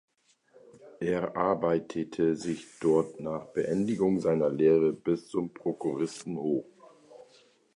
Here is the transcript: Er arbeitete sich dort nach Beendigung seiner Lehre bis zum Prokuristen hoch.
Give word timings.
Er 0.99 1.37
arbeitete 1.37 2.35
sich 2.35 2.65
dort 2.79 3.19
nach 3.19 3.45
Beendigung 3.53 4.19
seiner 4.19 4.49
Lehre 4.49 4.93
bis 4.93 5.27
zum 5.29 5.53
Prokuristen 5.53 6.37
hoch. 6.39 6.65